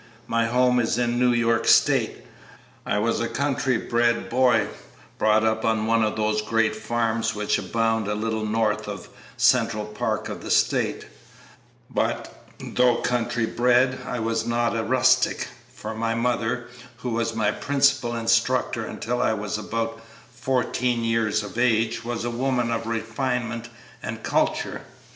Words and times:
My 0.25 0.47
home 0.47 0.79
is 0.79 0.97
in 0.97 1.19
New 1.19 1.31
York 1.31 1.67
State. 1.67 2.25
I 2.87 2.97
was 2.97 3.19
a 3.19 3.27
country 3.27 3.77
bred 3.77 4.29
boy, 4.31 4.65
brought 5.19 5.43
up 5.43 5.63
on 5.63 5.85
one 5.85 6.03
of 6.03 6.15
those 6.15 6.41
great 6.41 6.75
farms 6.75 7.35
which 7.35 7.59
abound 7.59 8.07
a 8.07 8.15
little 8.15 8.43
north 8.43 8.87
of 8.87 9.03
the 9.03 9.09
central 9.37 9.85
part 9.85 10.27
of 10.27 10.41
the 10.41 10.49
State; 10.49 11.05
but, 11.87 12.45
though 12.59 12.95
country 12.95 13.45
bred, 13.45 13.99
I 14.03 14.17
was 14.19 14.43
not 14.43 14.75
a 14.75 14.81
rustic, 14.83 15.47
for 15.71 15.93
my 15.93 16.15
mother, 16.15 16.65
who 16.97 17.11
was 17.11 17.35
my 17.35 17.51
principal 17.51 18.15
instructor 18.15 18.83
until 18.83 19.21
I 19.21 19.33
was 19.33 19.59
about 19.59 20.01
fourteen 20.33 21.03
years 21.03 21.43
of 21.43 21.59
age, 21.59 22.03
was 22.03 22.25
a 22.25 22.31
woman 22.31 22.71
of 22.71 22.87
refinement 22.87 23.69
and 24.01 24.23
culture. 24.23 24.81